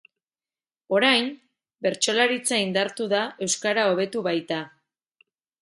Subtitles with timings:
[0.99, 1.27] Orain,
[1.87, 4.63] bertsolaritza indartu da euskara hobetu baita.